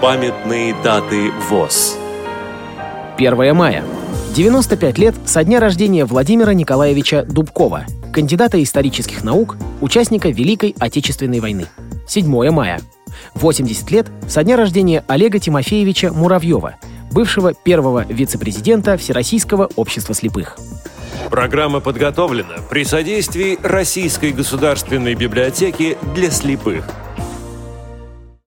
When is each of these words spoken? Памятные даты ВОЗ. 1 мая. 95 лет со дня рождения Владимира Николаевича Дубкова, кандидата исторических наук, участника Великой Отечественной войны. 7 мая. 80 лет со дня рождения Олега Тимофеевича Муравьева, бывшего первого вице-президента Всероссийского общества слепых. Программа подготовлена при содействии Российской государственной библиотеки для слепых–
Памятные 0.00 0.74
даты 0.82 1.30
ВОЗ. 1.50 1.98
1 3.18 3.54
мая. 3.54 3.84
95 4.34 4.96
лет 4.96 5.14
со 5.26 5.44
дня 5.44 5.60
рождения 5.60 6.06
Владимира 6.06 6.54
Николаевича 6.54 7.26
Дубкова, 7.28 7.84
кандидата 8.10 8.62
исторических 8.62 9.24
наук, 9.24 9.58
участника 9.82 10.30
Великой 10.30 10.74
Отечественной 10.78 11.40
войны. 11.40 11.66
7 12.08 12.50
мая. 12.50 12.80
80 13.34 13.90
лет 13.90 14.06
со 14.26 14.42
дня 14.42 14.56
рождения 14.56 15.04
Олега 15.06 15.38
Тимофеевича 15.38 16.14
Муравьева, 16.14 16.76
бывшего 17.12 17.52
первого 17.52 18.06
вице-президента 18.08 18.96
Всероссийского 18.96 19.68
общества 19.76 20.14
слепых. 20.14 20.56
Программа 21.28 21.80
подготовлена 21.80 22.56
при 22.70 22.84
содействии 22.84 23.58
Российской 23.62 24.32
государственной 24.32 25.14
библиотеки 25.14 25.98
для 26.14 26.30
слепых– 26.30 26.86